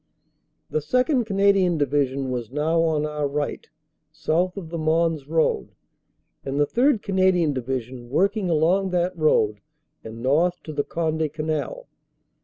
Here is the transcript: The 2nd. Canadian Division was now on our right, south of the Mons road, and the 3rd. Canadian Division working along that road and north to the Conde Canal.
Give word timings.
The 0.71 0.79
2nd. 0.79 1.27
Canadian 1.27 1.77
Division 1.77 2.31
was 2.31 2.51
now 2.51 2.81
on 2.81 3.05
our 3.05 3.27
right, 3.27 3.69
south 4.11 4.57
of 4.57 4.71
the 4.71 4.79
Mons 4.79 5.27
road, 5.27 5.75
and 6.43 6.59
the 6.59 6.65
3rd. 6.65 7.03
Canadian 7.03 7.53
Division 7.53 8.09
working 8.09 8.49
along 8.49 8.89
that 8.89 9.15
road 9.15 9.61
and 10.03 10.23
north 10.23 10.55
to 10.63 10.73
the 10.73 10.83
Conde 10.83 11.31
Canal. 11.31 11.87